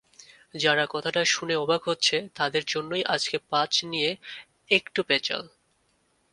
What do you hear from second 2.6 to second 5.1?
জন্যই আজকে পাঁচ নিয়ে একটু